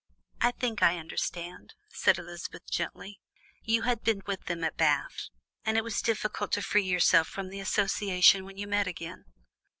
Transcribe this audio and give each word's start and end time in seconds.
"I 0.41 0.49
think 0.49 0.81
I 0.81 0.97
understand," 0.97 1.75
said 1.89 2.17
Elizabeth 2.17 2.67
gently. 2.71 3.21
"You 3.61 3.83
had 3.83 4.01
been 4.01 4.23
with 4.25 4.45
them 4.45 4.63
at 4.63 4.75
Bath, 4.75 5.27
and 5.63 5.77
it 5.77 5.83
was 5.83 6.01
difficult 6.01 6.51
to 6.53 6.63
free 6.63 6.85
yourself 6.85 7.27
from 7.27 7.49
the 7.49 7.59
association 7.59 8.43
when 8.43 8.57
you 8.57 8.65
met 8.65 8.87
again?" 8.87 9.25